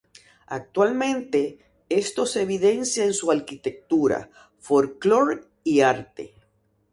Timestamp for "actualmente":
0.47-1.59